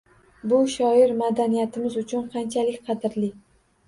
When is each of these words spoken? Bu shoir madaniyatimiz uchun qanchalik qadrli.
Bu 0.51 0.59
shoir 0.75 1.11
madaniyatimiz 1.19 1.97
uchun 2.01 2.23
qanchalik 2.37 2.81
qadrli. 2.89 3.31